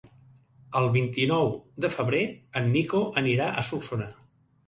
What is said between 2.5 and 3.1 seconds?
en Nico